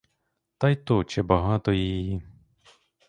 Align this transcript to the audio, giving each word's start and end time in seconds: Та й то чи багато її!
Та 0.57 0.69
й 0.69 0.75
то 0.75 1.03
чи 1.03 1.21
багато 1.21 1.71
її! 1.73 2.21